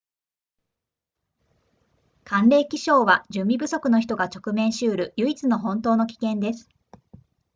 [2.25, 6.67] 寒冷気象は準備不足の人が直面しうる唯一の本当の危険です